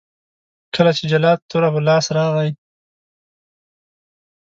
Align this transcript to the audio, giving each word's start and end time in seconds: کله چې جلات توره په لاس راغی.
کله 0.75 0.91
چې 0.97 1.03
جلات 1.11 1.39
توره 1.49 1.69
په 1.75 1.81
لاس 1.87 2.05
راغی. 2.17 2.49